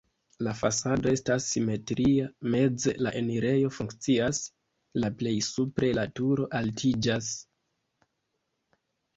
La 0.45 0.51
fasado 0.59 1.09
estas 1.17 1.49
simetria, 1.55 2.29
meze 2.55 2.93
la 3.07 3.11
enirejo 3.19 3.69
funkcias, 3.75 4.41
la 5.05 5.13
plej 5.21 5.37
supre 5.51 5.93
la 6.01 6.07
turo 6.21 6.49
altiĝas. 6.63 7.33